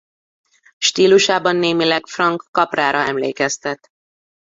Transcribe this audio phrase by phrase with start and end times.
[0.77, 3.91] Stílusában némileg Frank Caprára emlékeztet.